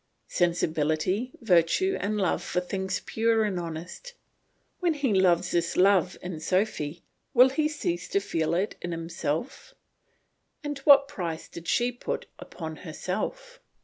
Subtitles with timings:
[0.33, 4.15] Sensibility, virtue, and love for things pure and honest.
[4.79, 7.03] When he loves this love in Sophy,
[7.35, 9.75] will he cease to feel it himself?
[10.63, 13.59] And what price did she put upon herself?